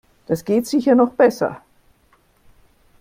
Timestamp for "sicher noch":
0.65-1.11